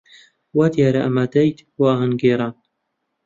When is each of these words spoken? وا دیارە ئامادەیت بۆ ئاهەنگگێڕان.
وا 0.57 0.65
دیارە 0.75 0.99
ئامادەیت 1.03 1.57
بۆ 1.75 1.83
ئاهەنگگێڕان. 1.89 2.53